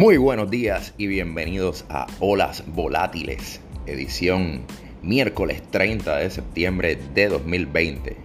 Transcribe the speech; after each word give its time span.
Muy 0.00 0.16
buenos 0.16 0.50
días 0.50 0.94
y 0.96 1.08
bienvenidos 1.08 1.84
a 1.90 2.06
Olas 2.20 2.64
Volátiles, 2.68 3.60
edición 3.84 4.62
miércoles 5.02 5.60
30 5.70 6.16
de 6.16 6.30
septiembre 6.30 6.96
de 7.12 7.28
2020. 7.28 8.16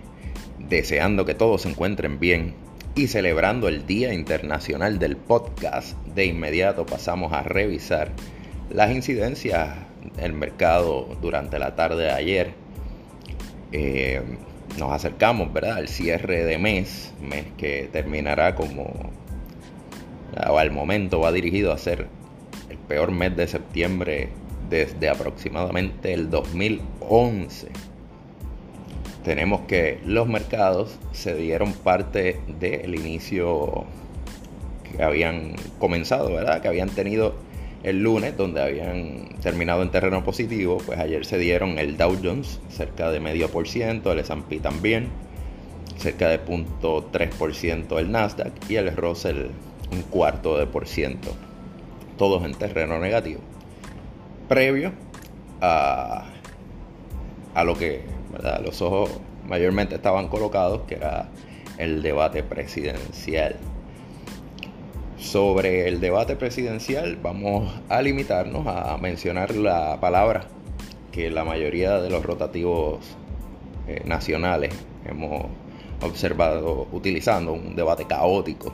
Deseando 0.69 1.25
que 1.25 1.35
todos 1.35 1.63
se 1.63 1.69
encuentren 1.69 2.17
bien 2.17 2.53
y 2.95 3.07
celebrando 3.07 3.67
el 3.67 3.85
Día 3.85 4.13
Internacional 4.13 4.99
del 4.99 5.17
Podcast, 5.17 5.97
de 6.15 6.27
inmediato 6.27 6.85
pasamos 6.85 7.33
a 7.33 7.43
revisar 7.43 8.13
las 8.69 8.91
incidencias 8.91 9.75
del 10.15 10.31
mercado 10.31 11.09
durante 11.21 11.59
la 11.59 11.75
tarde 11.75 12.03
de 12.03 12.11
ayer. 12.11 12.53
Eh, 13.73 14.21
nos 14.79 14.93
acercamos, 14.93 15.51
¿verdad?, 15.51 15.75
al 15.75 15.89
cierre 15.89 16.45
de 16.45 16.57
mes, 16.57 17.13
mes 17.19 17.43
que 17.57 17.89
terminará 17.91 18.55
como 18.55 19.11
al 20.35 20.71
momento 20.71 21.19
va 21.19 21.31
dirigido 21.31 21.71
a 21.71 21.77
ser 21.77 22.07
el 22.69 22.77
peor 22.77 23.11
mes 23.11 23.35
de 23.35 23.47
septiembre 23.47 24.29
desde 24.69 25.09
aproximadamente 25.09 26.13
el 26.13 26.29
2011. 26.29 27.69
Tenemos 29.23 29.61
que 29.61 29.99
los 30.05 30.27
mercados 30.27 30.99
se 31.11 31.35
dieron 31.35 31.73
parte 31.73 32.39
del 32.59 32.95
inicio 32.95 33.85
que 34.83 35.03
habían 35.03 35.55
comenzado, 35.79 36.31
¿verdad? 36.33 36.61
Que 36.61 36.67
habían 36.67 36.89
tenido 36.89 37.33
el 37.83 38.01
lunes, 38.01 38.35
donde 38.35 38.61
habían 38.61 39.29
terminado 39.41 39.83
en 39.83 39.91
terreno 39.91 40.23
positivo, 40.23 40.77
pues 40.85 40.99
ayer 40.99 41.25
se 41.25 41.37
dieron 41.37 41.77
el 41.77 41.97
Dow 41.97 42.17
Jones 42.21 42.59
cerca 42.69 43.11
de 43.11 43.19
medio 43.19 43.49
por 43.49 43.67
ciento, 43.67 44.11
el 44.11 44.19
S&P 44.19 44.59
también, 44.59 45.07
cerca 45.97 46.29
de 46.29 46.43
0.3% 46.43 47.99
el 47.99 48.11
Nasdaq 48.11 48.53
y 48.69 48.75
el 48.75 48.95
Russell 48.95 49.47
un 49.91 50.01
cuarto 50.03 50.57
de 50.57 50.67
por 50.67 50.87
ciento, 50.87 51.29
todos 52.17 52.43
en 52.45 52.53
terreno 52.53 52.99
negativo, 52.99 53.41
previo 54.47 54.91
a, 55.61 56.25
a 57.53 57.63
lo 57.63 57.77
que 57.77 58.03
los 58.63 58.81
ojos 58.81 59.09
mayormente 59.47 59.95
estaban 59.95 60.27
colocados, 60.27 60.81
que 60.87 60.95
era 60.95 61.29
el 61.77 62.01
debate 62.01 62.43
presidencial. 62.43 63.55
Sobre 65.17 65.87
el 65.87 66.01
debate 66.01 66.35
presidencial 66.35 67.17
vamos 67.21 67.73
a 67.89 68.01
limitarnos 68.01 68.67
a 68.67 68.97
mencionar 68.97 69.55
la 69.55 69.99
palabra 69.99 70.45
que 71.11 71.31
la 71.31 71.43
mayoría 71.43 71.99
de 71.99 72.09
los 72.09 72.23
rotativos 72.23 72.99
eh, 73.87 74.01
nacionales 74.05 74.73
hemos 75.05 75.45
observado 76.01 76.87
utilizando, 76.91 77.53
un 77.53 77.75
debate 77.75 78.05
caótico 78.05 78.73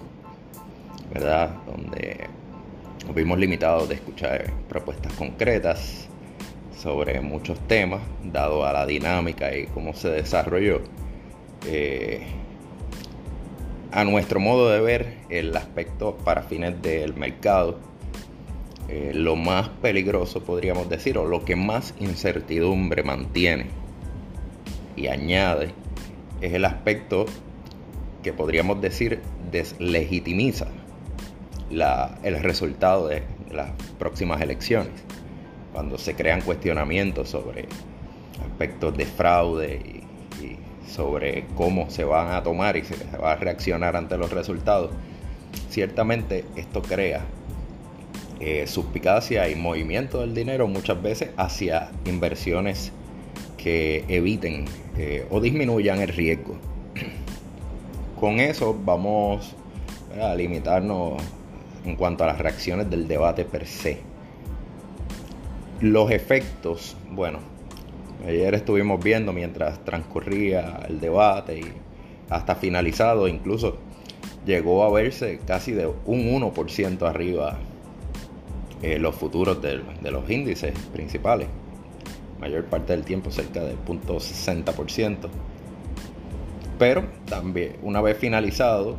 ¿verdad? 1.14 1.56
Donde 1.66 2.28
nos 3.06 3.16
vimos 3.16 3.38
limitados 3.38 3.90
de 3.90 3.96
escuchar 3.96 4.52
propuestas 4.70 5.14
concretas 5.14 6.08
sobre 6.78 7.22
muchos 7.22 7.60
temas, 7.68 8.02
dado 8.24 8.66
a 8.66 8.74
la 8.74 8.86
dinámica 8.86 9.56
y 9.56 9.66
cómo 9.68 9.94
se 9.94 10.10
desarrolló. 10.10 10.82
Eh, 11.68 12.22
a 13.92 14.04
nuestro 14.06 14.40
modo 14.40 14.70
de 14.70 14.80
ver, 14.80 15.18
el 15.30 15.56
aspecto 15.56 16.18
para 16.18 16.44
fines 16.44 16.82
del 16.82 17.14
mercado, 17.16 17.78
eh, 18.88 19.12
lo 19.14 19.36
más 19.36 19.70
peligroso 19.70 20.44
podríamos 20.44 20.90
decir, 20.90 21.18
o 21.18 21.26
lo 21.26 21.44
que 21.44 21.56
más 21.56 21.94
incertidumbre 22.00 23.04
mantiene 23.04 23.68
y 24.96 25.08
añade, 25.08 25.72
es 26.40 26.54
el 26.54 26.66
aspecto 26.66 27.26
que 28.24 28.34
podríamos 28.34 28.82
decir 28.82 29.20
deslegitimiza 29.52 30.68
el 31.72 32.44
resultado 32.44 33.08
de 33.08 33.24
las 33.52 33.72
próximas 33.98 34.42
elecciones, 34.42 34.94
cuando 35.74 35.98
se 35.98 36.16
crean 36.16 36.42
cuestionamientos 36.42 37.30
sobre 37.30 37.68
aspectos 38.46 38.96
de 38.98 39.06
fraude 39.06 39.76
y, 39.76 40.02
sobre 40.88 41.46
cómo 41.56 41.90
se 41.90 42.04
van 42.04 42.32
a 42.34 42.44
tomar 42.44 42.76
y 42.76 42.84
se 42.84 42.96
va 43.18 43.32
a 43.32 43.36
reaccionar 43.38 43.96
ante 43.96 44.18
los 44.18 44.32
resultados, 44.32 44.92
ciertamente 45.70 46.44
esto 46.58 46.82
crea 46.82 47.22
eh, 48.42 48.68
suspicacia 48.68 49.48
y 49.48 49.56
movimiento 49.56 50.20
del 50.20 50.34
dinero 50.34 50.68
muchas 50.68 51.02
veces 51.02 51.30
hacia 51.38 51.92
inversiones 52.06 52.92
que 53.56 54.04
eviten 54.10 54.66
eh, 54.98 55.26
o 55.30 55.40
disminuyan 55.40 56.02
el 56.02 56.10
riesgo. 56.10 56.58
Con 58.20 58.40
eso 58.40 58.78
vamos 58.84 59.56
a 60.20 60.36
limitarnos 60.36 61.22
en 61.86 61.96
cuanto 61.96 62.24
a 62.24 62.28
las 62.28 62.40
reacciones 62.40 62.90
del 62.90 63.08
debate 63.08 63.46
per 63.46 63.66
se. 63.66 64.00
Los 65.80 66.12
efectos, 66.12 66.96
bueno, 67.12 67.40
ayer 68.28 68.54
estuvimos 68.54 69.04
viendo 69.04 69.34
mientras 69.34 69.84
transcurría 69.84 70.80
el 70.88 71.00
debate 71.00 71.60
y 71.60 71.74
hasta 72.30 72.56
finalizado, 72.56 73.28
incluso 73.28 73.78
llegó 74.46 74.84
a 74.84 74.92
verse 74.92 75.40
casi 75.46 75.72
de 75.72 75.88
un 75.88 76.30
1% 76.30 77.08
arriba 77.08 77.58
eh, 78.82 78.98
los 78.98 79.16
futuros 79.16 79.62
de, 79.62 79.82
de, 80.02 80.12
los 80.12 80.30
índices 80.30 80.74
principales. 80.94 81.48
Mayor 82.40 82.66
parte 82.66 82.94
del 82.94 83.04
tiempo 83.04 83.30
cerca 83.30 83.64
del 83.64 83.78
0.60%. 83.86 85.30
Pero 86.80 87.04
también, 87.26 87.76
una 87.84 88.02
vez 88.02 88.18
finalizado, 88.18 88.98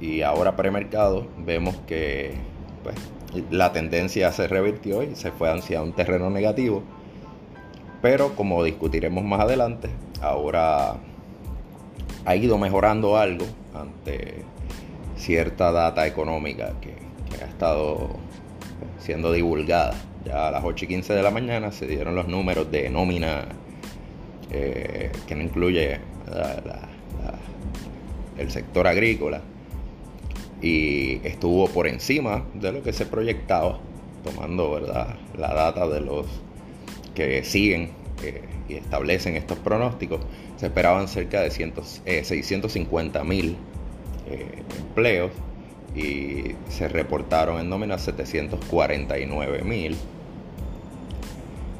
y 0.00 0.22
ahora 0.22 0.56
premercado 0.56 1.26
vemos 1.38 1.76
que 1.86 2.34
pues, 2.82 2.96
la 3.50 3.72
tendencia 3.72 4.32
se 4.32 4.46
revirtió 4.46 5.02
y 5.02 5.14
se 5.14 5.32
fue 5.32 5.50
hacia 5.50 5.82
un 5.82 5.92
terreno 5.92 6.30
negativo. 6.30 6.82
Pero 8.00 8.36
como 8.36 8.62
discutiremos 8.62 9.24
más 9.24 9.40
adelante, 9.40 9.88
ahora 10.20 10.96
ha 12.24 12.36
ido 12.36 12.58
mejorando 12.58 13.16
algo 13.16 13.44
ante 13.74 14.44
cierta 15.16 15.72
data 15.72 16.06
económica 16.06 16.74
que, 16.80 16.96
ha 17.42 17.46
estado 17.46 18.08
siendo 18.98 19.32
divulgada. 19.32 19.94
Ya 20.24 20.48
a 20.48 20.50
las 20.50 20.64
8 20.64 20.84
y 20.84 20.88
15 20.88 21.12
de 21.12 21.22
la 21.22 21.30
mañana 21.30 21.72
se 21.72 21.86
dieron 21.86 22.14
los 22.14 22.26
números 22.26 22.70
de 22.70 22.88
nómina 22.90 23.46
eh, 24.50 25.12
que 25.26 25.34
no 25.34 25.42
incluye 25.42 26.00
el 28.38 28.50
sector 28.50 28.86
agrícola 28.86 29.40
y 30.60 31.20
estuvo 31.26 31.68
por 31.68 31.86
encima 31.86 32.44
de 32.54 32.72
lo 32.72 32.82
que 32.82 32.92
se 32.92 33.06
proyectaba, 33.06 33.78
tomando 34.24 34.72
¿verdad? 34.72 35.16
la 35.36 35.54
data 35.54 35.86
de 35.88 36.00
los 36.00 36.26
que 37.14 37.44
siguen 37.44 37.90
eh, 38.22 38.42
y 38.68 38.74
establecen 38.74 39.36
estos 39.36 39.58
pronósticos. 39.58 40.20
Se 40.56 40.66
esperaban 40.66 41.08
cerca 41.08 41.40
de 41.40 41.50
650 41.50 43.20
eh, 43.20 43.24
mil 43.24 43.56
eh, 44.28 44.62
empleos 44.78 45.30
y 45.94 46.54
se 46.68 46.88
reportaron 46.88 47.60
en 47.60 47.68
nómina 47.68 47.98
749 47.98 49.62
mil. 49.62 49.96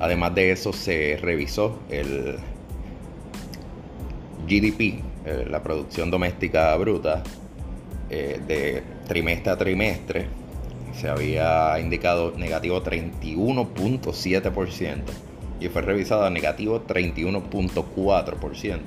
Además 0.01 0.35
de 0.35 0.53
eso 0.53 0.73
se 0.73 1.19
revisó 1.21 1.81
el 1.91 2.37
GDP, 4.47 5.03
la 5.51 5.63
producción 5.63 6.11
doméstica 6.11 6.75
bruta 6.77 7.23
eh, 8.11 8.41
de 8.47 8.83
trimestre 9.07 9.53
a 9.53 9.57
trimestre 9.57 10.27
se 10.95 11.09
había 11.09 11.79
indicado 11.79 12.33
negativo 12.37 12.83
31.7% 12.83 14.97
y 15.61 15.69
fue 15.69 15.83
revisado 15.83 16.25
a 16.25 16.31
negativo 16.31 16.83
31.4%. 16.87 18.79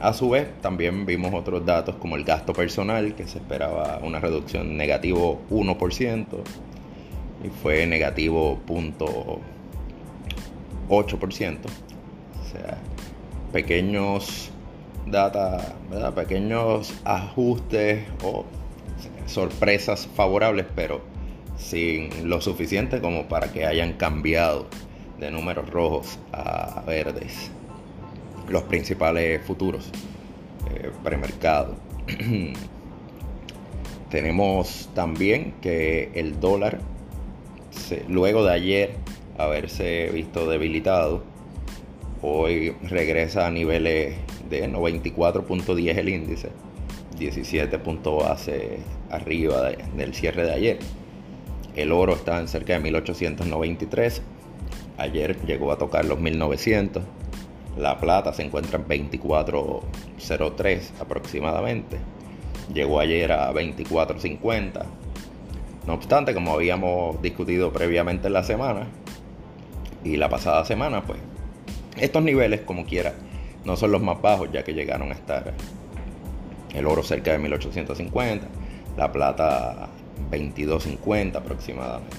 A 0.00 0.12
su 0.12 0.28
vez, 0.30 0.48
también 0.60 1.06
vimos 1.06 1.32
otros 1.32 1.64
datos 1.64 1.94
como 1.96 2.16
el 2.16 2.24
gasto 2.24 2.52
personal, 2.52 3.14
que 3.14 3.28
se 3.28 3.38
esperaba 3.38 4.00
una 4.02 4.18
reducción 4.18 4.76
negativo 4.76 5.40
1% 5.50 6.26
y 7.44 7.48
fue 7.62 7.86
negativo 7.86 8.60
0.8%. 8.66 10.88
O 10.88 12.50
sea, 12.50 12.78
pequeños 13.52 14.51
data, 15.12 15.76
pequeños 16.16 16.92
ajustes 17.04 18.04
o 18.24 18.44
sorpresas 19.26 20.08
favorables, 20.16 20.66
pero 20.74 21.00
sin 21.56 22.28
lo 22.28 22.40
suficiente 22.40 23.00
como 23.00 23.28
para 23.28 23.52
que 23.52 23.64
hayan 23.66 23.92
cambiado 23.92 24.66
de 25.20 25.30
números 25.30 25.70
rojos 25.70 26.18
a 26.32 26.82
verdes 26.84 27.52
los 28.48 28.64
principales 28.64 29.40
futuros 29.44 29.90
eh, 30.74 30.90
premercado. 31.04 31.76
Tenemos 34.10 34.90
también 34.94 35.54
que 35.62 36.10
el 36.14 36.40
dólar, 36.40 36.80
luego 38.08 38.44
de 38.44 38.52
ayer 38.52 38.94
haberse 39.38 40.10
visto 40.12 40.48
debilitado, 40.48 41.22
hoy 42.22 42.74
regresa 42.82 43.46
a 43.46 43.50
niveles 43.50 44.14
de 44.48 44.70
94.10 44.70 45.98
el 45.98 46.08
índice, 46.08 46.50
17 47.18 47.78
puntos 47.80 48.24
arriba 49.10 49.72
del 49.96 50.14
cierre 50.14 50.44
de 50.44 50.52
ayer. 50.52 50.78
El 51.74 51.90
oro 51.92 52.14
está 52.14 52.38
en 52.38 52.48
cerca 52.48 52.74
de 52.74 52.80
1893. 52.80 54.22
Ayer 54.98 55.36
llegó 55.46 55.72
a 55.72 55.78
tocar 55.78 56.04
los 56.04 56.20
1900. 56.20 57.02
La 57.76 57.98
plata 57.98 58.32
se 58.32 58.42
encuentra 58.42 58.78
en 58.78 59.10
2403 59.10 60.92
aproximadamente. 61.00 61.98
Llegó 62.72 63.00
ayer 63.00 63.32
a 63.32 63.46
2450. 63.46 64.86
No 65.86 65.94
obstante, 65.94 66.34
como 66.34 66.52
habíamos 66.52 67.20
discutido 67.22 67.72
previamente 67.72 68.28
en 68.28 68.34
la 68.34 68.44
semana 68.44 68.86
y 70.04 70.16
la 70.16 70.28
pasada 70.28 70.64
semana, 70.64 71.02
pues 71.02 71.18
estos 71.96 72.22
niveles, 72.22 72.60
como 72.62 72.86
quiera, 72.86 73.14
no 73.64 73.76
son 73.76 73.92
los 73.92 74.02
más 74.02 74.20
bajos, 74.20 74.50
ya 74.52 74.64
que 74.64 74.72
llegaron 74.74 75.10
a 75.10 75.14
estar 75.14 75.52
el 76.74 76.86
oro 76.86 77.02
cerca 77.02 77.32
de 77.32 77.38
1850, 77.38 78.46
la 78.96 79.12
plata 79.12 79.88
2250 80.30 81.38
aproximadamente. 81.38 82.16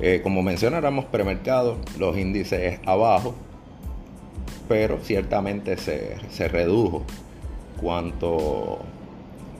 Eh, 0.00 0.20
como 0.22 0.42
mencionáramos 0.42 1.06
premercado, 1.06 1.78
los 1.98 2.16
índices 2.18 2.80
abajo, 2.84 3.34
pero 4.68 4.98
ciertamente 5.02 5.76
se, 5.76 6.16
se 6.30 6.48
redujo 6.48 7.04
cuánto 7.80 8.80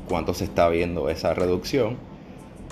cuánto 0.09 0.35
se 0.35 0.45
está 0.45 0.69
viendo 0.69 1.09
esa 1.11 1.35
reducción, 1.35 1.97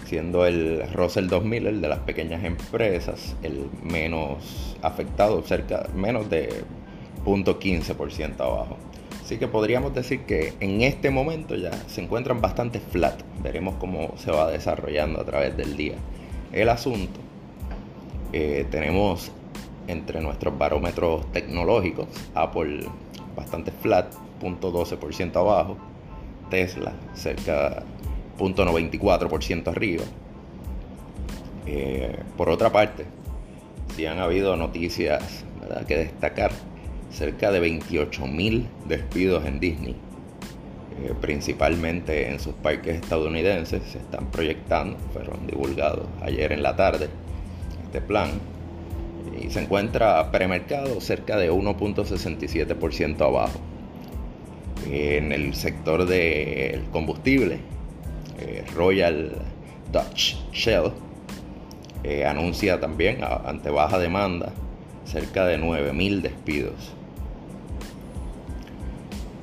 siendo 0.05 0.47
el 0.47 0.83
Russell 0.93 1.29
2000, 1.29 1.67
el 1.67 1.81
de 1.81 1.89
las 1.89 2.01
pequeñas 2.01 2.45
empresas, 2.45 3.37
el 3.43 3.69
menos 3.83 4.77
afectado, 4.83 5.43
cerca 5.43 5.89
menos 5.95 6.29
de 6.31 6.65
0.15% 7.25 8.41
abajo. 8.41 8.77
Así 9.23 9.39
que 9.39 9.49
podríamos 9.49 9.95
decir 9.95 10.21
que 10.27 10.53
en 10.61 10.83
este 10.83 11.11
momento 11.11 11.55
ya 11.57 11.73
se 11.89 12.03
encuentran 12.03 12.43
bastante 12.43 12.79
flat. 12.79 13.23
Veremos 13.43 13.77
cómo 13.77 14.13
se 14.19 14.31
va 14.31 14.51
desarrollando 14.51 15.21
a 15.21 15.25
través 15.25 15.57
del 15.57 15.77
día 15.77 15.95
el 16.53 16.69
asunto. 16.69 17.21
Eh, 18.33 18.67
tenemos 18.71 19.33
entre 19.87 20.21
nuestros 20.21 20.57
barómetros 20.59 21.31
tecnológicos 21.33 22.09
Apple 22.35 22.87
bastante 23.35 23.71
flat, 23.71 24.13
0.12% 24.43 25.37
abajo. 25.37 25.77
Tesla 26.51 26.93
cerca 27.15 27.83
0.94% 28.39 29.69
arriba. 29.69 30.05
Eh, 31.67 32.19
por 32.37 32.51
otra 32.51 32.71
parte, 32.71 33.05
si 33.97 34.07
han 34.07 34.19
habido 34.19 34.57
noticias 34.57 35.45
que 35.87 35.97
destacar, 35.97 36.53
cerca 37.11 37.51
de 37.51 37.63
28.000 37.63 38.67
despidos 38.87 39.47
en 39.47 39.61
Disney, 39.61 39.97
eh, 41.03 41.13
principalmente 41.21 42.31
en 42.31 42.41
sus 42.41 42.55
parques 42.55 42.97
estadounidenses, 42.97 43.83
se 43.91 43.99
están 43.99 44.31
proyectando, 44.31 44.97
fueron 45.13 45.47
divulgados 45.47 46.07
ayer 46.23 46.53
en 46.53 46.63
la 46.63 46.77
tarde 46.77 47.09
este 47.85 48.01
plan, 48.01 48.31
y 49.41 49.51
se 49.51 49.61
encuentra 49.63 50.31
premercado 50.31 51.01
cerca 51.01 51.37
de 51.37 51.51
1.67% 51.51 53.21
abajo. 53.25 53.61
En 54.91 55.33
el 55.33 55.55
sector 55.55 56.07
del 56.07 56.85
combustible, 56.93 57.59
eh, 58.39 58.65
Royal 58.75 59.33
Dutch 59.93 60.37
Shell 60.53 60.93
eh, 62.03 62.27
anuncia 62.27 62.81
también 62.81 63.21
ante 63.23 63.71
baja 63.71 63.99
demanda 63.99 64.53
cerca 65.05 65.47
de 65.47 65.59
9.000 65.59 66.21
despidos. 66.21 66.93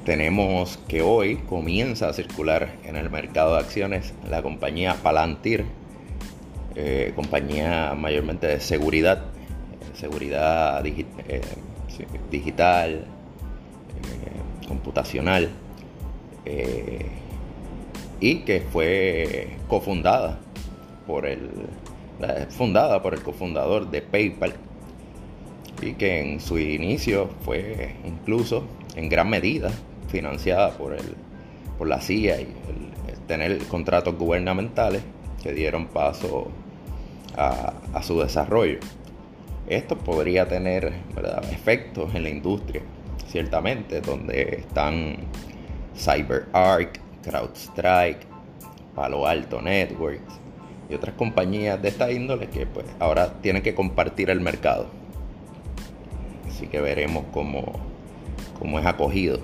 Tenemos 0.06 0.78
que 0.88 1.02
hoy 1.02 1.38
comienza 1.38 2.10
a 2.10 2.14
circular 2.14 2.76
en 2.84 2.96
el 2.96 3.10
mercado 3.10 3.54
de 3.54 3.60
acciones 3.60 4.14
la 4.30 4.42
compañía 4.42 4.96
Palantir, 4.96 5.66
eh, 6.76 7.14
compañía 7.16 7.94
mayormente 7.96 8.48
de 8.48 8.60
seguridad, 8.60 9.24
seguridad 9.94 10.84
digital, 12.32 13.06
computacional 14.68 15.50
y 18.22 18.38
que 18.40 18.62
fue 18.62 19.50
cofundada 19.68 20.40
por 21.06 21.26
el 21.26 21.50
fundada 22.50 23.02
por 23.02 23.16
el 23.16 23.24
cofundador 23.24 23.90
de 23.90 24.02
PayPal 24.04 24.54
y 25.82 25.94
que 25.94 26.22
en 26.22 26.40
su 26.40 26.60
inicio 26.60 27.32
fue 27.44 27.96
incluso 28.06 28.64
en 28.96 29.10
gran 29.10 29.28
medida 29.30 29.72
financiada 30.08 30.70
por 30.78 30.94
el 30.94 31.16
por 31.78 31.88
la 31.88 32.00
CIA 32.00 32.42
y 32.42 32.48
tener 33.28 33.58
contratos 33.66 34.16
gubernamentales 34.18 35.02
que 35.42 35.54
dieron 35.54 35.88
paso 35.88 36.52
a, 37.36 38.04
su 38.04 38.20
desarrollo. 38.20 38.78
Esto 39.68 39.98
podría 39.98 40.48
tener 40.48 40.94
efectos 41.52 42.14
en 42.14 42.24
la 42.24 42.30
industria 42.30 42.82
ciertamente, 43.28 44.02
donde 44.02 44.58
están 44.60 45.16
CyberArk, 45.96 47.00
CrowdStrike, 47.24 48.26
Palo 48.96 49.28
Alto 49.28 49.62
Networks 49.62 50.40
y 50.90 50.94
otras 50.94 51.16
compañías 51.16 51.82
de 51.82 51.90
esta 51.90 52.12
índole 52.12 52.48
que 52.48 52.66
pues 52.66 52.86
ahora 53.00 53.34
tienen 53.42 53.64
que 53.64 53.74
compartir 53.74 54.30
el 54.30 54.42
mercado. 54.42 54.88
Así 56.48 56.68
que 56.68 56.82
veremos 56.82 57.26
cómo, 57.32 57.64
cómo 58.60 58.80
es 58.80 58.86
acogido 58.86 59.40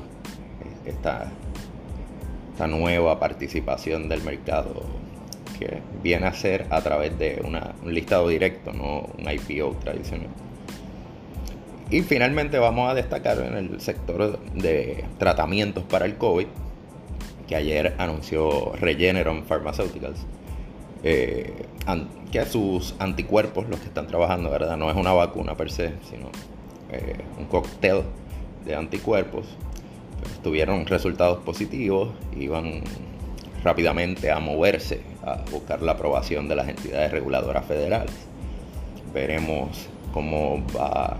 esta, 0.85 1.31
esta 2.51 2.67
nueva 2.67 3.19
participación 3.19 4.09
del 4.09 4.21
mercado 4.23 4.83
que 5.57 5.81
viene 6.03 6.27
a 6.27 6.33
ser 6.33 6.67
a 6.69 6.81
través 6.81 7.17
de 7.17 7.41
un 7.43 7.93
listado 7.93 8.27
directo, 8.27 8.73
no 8.73 9.07
un 9.17 9.31
IPO 9.31 9.75
tradicional. 9.77 10.29
Y 11.89 12.01
finalmente 12.01 12.59
vamos 12.59 12.91
a 12.91 12.93
destacar 12.93 13.39
en 13.39 13.55
el 13.55 13.81
sector 13.81 14.39
de 14.53 15.05
tratamientos 15.17 15.85
para 15.85 16.05
el 16.05 16.17
COVID, 16.17 16.47
que 17.47 17.55
ayer 17.55 17.95
anunció 17.97 18.73
Regeneron 18.73 19.43
Pharmaceuticals, 19.43 20.19
eh, 21.03 21.65
que 22.31 22.45
sus 22.45 22.95
anticuerpos, 22.99 23.69
los 23.69 23.79
que 23.79 23.87
están 23.87 24.07
trabajando, 24.07 24.49
¿verdad? 24.49 24.75
No 24.77 24.89
es 24.89 24.97
una 24.97 25.13
vacuna 25.13 25.55
per 25.55 25.71
se, 25.71 25.93
sino 26.09 26.29
eh, 26.91 27.15
un 27.39 27.45
cóctel 27.45 28.03
de 28.65 28.75
anticuerpos. 28.75 29.45
Tuvieron 30.43 30.85
resultados 30.85 31.39
positivos, 31.39 32.09
iban 32.37 32.81
rápidamente 33.63 34.31
a 34.31 34.39
moverse 34.39 35.01
a 35.23 35.43
buscar 35.51 35.81
la 35.81 35.93
aprobación 35.93 36.47
de 36.47 36.55
las 36.55 36.67
entidades 36.67 37.11
reguladoras 37.11 37.65
federales. 37.65 38.13
Veremos 39.13 39.87
cómo 40.13 40.63
va 40.75 41.17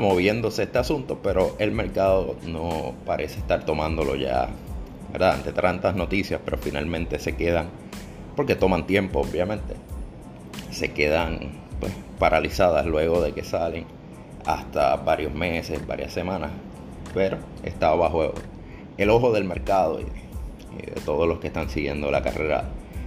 moviéndose 0.00 0.64
este 0.64 0.78
asunto, 0.78 1.20
pero 1.22 1.54
el 1.58 1.72
mercado 1.72 2.36
no 2.46 2.94
parece 3.06 3.38
estar 3.38 3.64
tomándolo 3.64 4.16
ya, 4.16 4.48
¿verdad? 5.12 5.34
Ante 5.34 5.52
tantas 5.52 5.94
noticias, 5.94 6.40
pero 6.44 6.58
finalmente 6.58 7.18
se 7.18 7.36
quedan, 7.36 7.68
porque 8.36 8.54
toman 8.54 8.86
tiempo, 8.86 9.20
obviamente, 9.20 9.74
se 10.70 10.92
quedan 10.92 11.50
pues, 11.80 11.92
paralizadas 12.18 12.86
luego 12.86 13.20
de 13.22 13.32
que 13.32 13.44
salen 13.44 13.86
hasta 14.46 14.96
varios 14.96 15.34
meses, 15.34 15.86
varias 15.86 16.12
semanas, 16.12 16.50
pero 17.14 17.38
está 17.62 17.94
bajo 17.94 18.32
el 18.96 19.10
ojo 19.10 19.32
del 19.32 19.44
mercado 19.44 20.00
y, 20.00 20.04
de 20.04 21.00
todos 21.04 21.26
los 21.26 21.38
que 21.38 21.48
están 21.48 21.68
siguiendo 21.68 22.10
la 22.10 22.22
carrera 22.22 22.64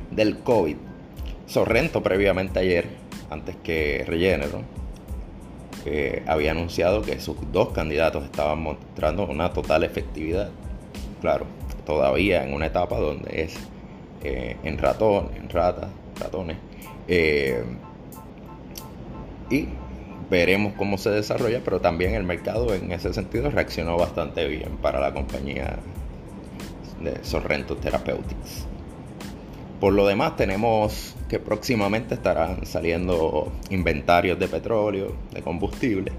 del 0.09 0.39
COVID. 0.39 0.75
Sorrento 1.45 2.03
previamente 2.03 2.59
ayer, 2.59 2.87
antes 3.29 3.55
que 3.63 4.03
Regeneron, 4.05 4.65
había 6.27 6.51
anunciado 6.51 7.01
que 7.01 7.19
sus 7.19 7.37
dos 7.51 7.69
candidatos 7.69 8.25
estaban 8.25 8.61
mostrando 8.61 9.25
una 9.25 9.51
total 9.53 9.83
efectividad. 9.83 10.49
Claro, 11.21 11.45
todavía 11.85 12.43
en 12.43 12.53
una 12.53 12.67
etapa 12.67 12.97
donde 12.99 13.43
es 13.43 13.55
eh, 14.23 14.57
en 14.63 14.77
ratón, 14.77 15.31
en 15.35 15.49
ratas, 15.49 15.89
ratones. 16.19 16.57
Eh, 17.07 17.63
y 19.49 19.67
veremos 20.29 20.73
cómo 20.77 20.97
se 20.97 21.09
desarrolla, 21.09 21.61
pero 21.63 21.81
también 21.81 22.13
el 22.13 22.23
mercado 22.23 22.73
en 22.73 22.91
ese 22.91 23.13
sentido 23.13 23.49
reaccionó 23.49 23.97
bastante 23.97 24.47
bien 24.47 24.77
para 24.77 24.99
la 24.99 25.13
compañía 25.13 25.79
de 27.01 27.23
Sorrento 27.23 27.75
Therapeutics. 27.75 28.65
Por 29.79 29.93
lo 29.93 30.05
demás, 30.05 30.35
tenemos 30.35 31.15
que 31.27 31.39
próximamente 31.39 32.13
estarán 32.13 32.65
saliendo 32.65 33.51
inventarios 33.71 34.37
de 34.37 34.47
petróleo, 34.47 35.13
de 35.33 35.41
combustible 35.41 36.11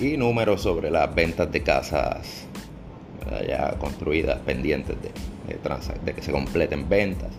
y 0.00 0.16
números 0.16 0.62
sobre 0.62 0.90
las 0.90 1.14
ventas 1.14 1.52
de 1.52 1.62
casas 1.62 2.46
ya 3.46 3.76
construidas, 3.78 4.38
pendientes 4.40 4.96
de, 5.00 5.10
de, 6.04 6.14
que 6.14 6.22
se 6.22 6.32
completen 6.32 6.88
ventas. 6.88 7.30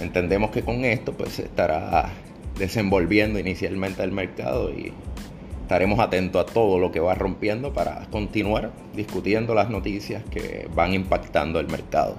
Entendemos 0.00 0.50
que 0.50 0.62
con 0.62 0.84
esto 0.84 1.12
pues 1.12 1.32
se 1.32 1.42
estará 1.42 2.10
desenvolviendo 2.58 3.38
inicialmente 3.38 4.02
el 4.02 4.12
mercado 4.12 4.70
y 4.70 4.92
estaremos 5.62 6.00
atentos 6.00 6.42
a 6.42 6.52
todo 6.52 6.78
lo 6.78 6.90
que 6.90 7.00
va 7.00 7.14
rompiendo 7.14 7.72
para 7.72 8.06
continuar 8.10 8.72
discutiendo 8.94 9.54
las 9.54 9.70
noticias 9.70 10.24
que 10.30 10.68
van 10.74 10.94
impactando 10.94 11.60
el 11.60 11.68
mercado. 11.68 12.16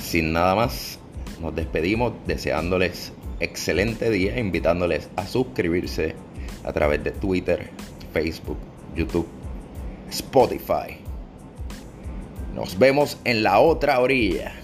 sin 0.00 0.32
nada 0.32 0.54
más, 0.54 1.00
nos 1.40 1.54
despedimos 1.54 2.12
deseándoles 2.26 3.12
excelente 3.40 4.08
día, 4.08 4.38
invitándoles 4.38 5.10
a 5.16 5.26
suscribirse 5.26 6.14
a 6.64 6.72
través 6.72 7.02
de 7.04 7.10
Twitter, 7.10 7.70
Facebook, 8.12 8.56
YouTube, 8.94 9.26
Spotify. 10.10 10.98
Nos 12.54 12.78
vemos 12.78 13.18
en 13.24 13.42
la 13.42 13.60
otra 13.60 14.00
orilla. 14.00 14.54